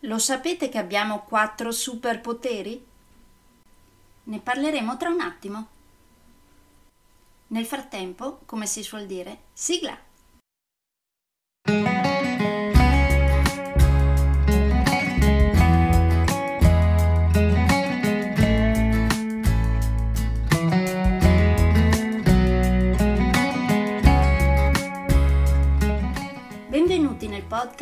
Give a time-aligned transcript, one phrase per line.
[0.00, 2.86] Lo sapete che abbiamo quattro superpoteri?
[4.24, 5.68] Ne parleremo tra un attimo.
[7.48, 9.96] Nel frattempo, come si suol dire, sigla!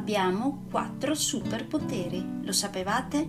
[0.00, 3.28] Abbiamo quattro superpoteri, lo sapevate?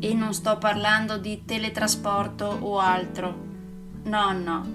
[0.00, 3.46] E non sto parlando di teletrasporto o altro.
[4.02, 4.66] No, no.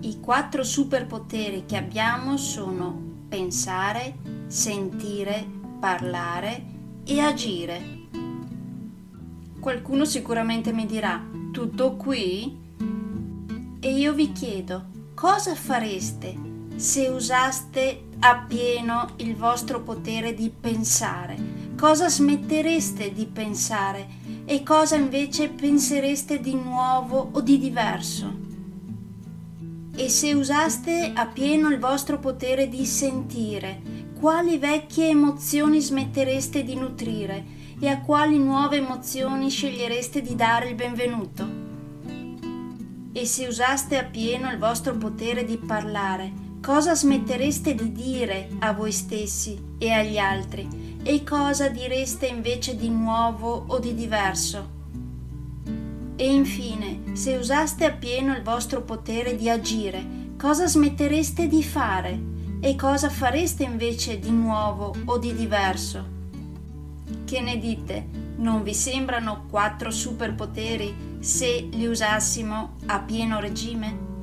[0.00, 5.46] I quattro superpoteri che abbiamo sono pensare, sentire,
[5.80, 6.62] parlare
[7.04, 8.02] e agire.
[9.58, 12.60] Qualcuno sicuramente mi dirà, tutto qui?
[13.80, 21.36] E io vi chiedo, cosa fareste se usaste appieno il vostro potere di pensare?
[21.78, 24.08] Cosa smettereste di pensare
[24.44, 28.42] e cosa invece pensereste di nuovo o di diverso?
[29.94, 33.80] E se usaste appieno il vostro potere di sentire,
[34.18, 37.44] quali vecchie emozioni smettereste di nutrire
[37.78, 41.62] e a quali nuove emozioni scegliereste di dare il benvenuto?
[43.12, 48.90] E se usaste appieno il vostro potere di parlare, cosa smettereste di dire a voi
[48.90, 54.70] stessi e agli altri e cosa direste invece di nuovo o di diverso.
[56.16, 62.18] E infine, se usaste appieno il vostro potere di agire, cosa smettereste di fare
[62.60, 66.02] e cosa fareste invece di nuovo o di diverso.
[67.26, 68.08] Che ne dite?
[68.36, 74.13] Non vi sembrano quattro superpoteri se li usassimo a pieno regime?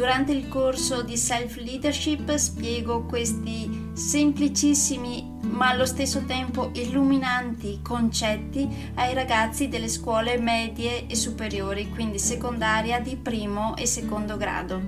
[0.00, 8.66] Durante il corso di Self Leadership spiego questi semplicissimi ma allo stesso tempo illuminanti concetti
[8.94, 14.80] ai ragazzi delle scuole medie e superiori, quindi secondaria di primo e secondo grado.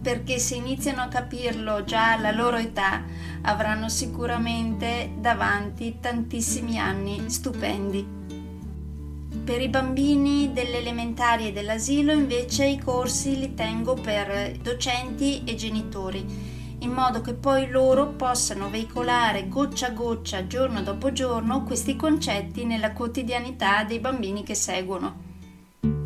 [0.00, 3.02] Perché se iniziano a capirlo già alla loro età
[3.42, 8.19] avranno sicuramente davanti tantissimi anni stupendi.
[9.44, 15.56] Per i bambini delle elementari e dell'asilo invece i corsi li tengo per docenti e
[15.56, 16.24] genitori,
[16.78, 22.64] in modo che poi loro possano veicolare goccia a goccia, giorno dopo giorno, questi concetti
[22.64, 25.28] nella quotidianità dei bambini che seguono.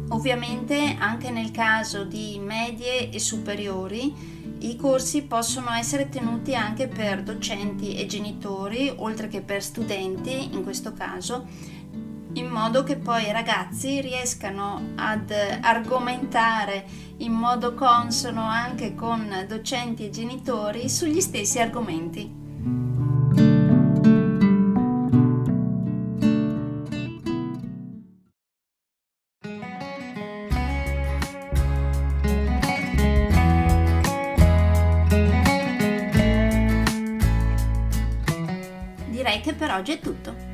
[0.09, 7.23] Ovviamente anche nel caso di medie e superiori i corsi possono essere tenuti anche per
[7.23, 11.47] docenti e genitori, oltre che per studenti in questo caso,
[12.35, 16.85] in modo che poi i ragazzi riescano ad argomentare
[17.19, 22.43] in modo consono anche con docenti e genitori sugli stessi argomenti.
[39.09, 40.54] Direi che per oggi è tutto.